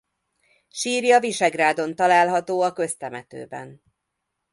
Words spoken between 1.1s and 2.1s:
Visegrádon